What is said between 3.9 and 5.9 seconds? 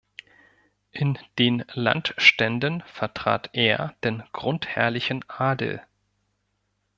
den grundherrlichen Adel.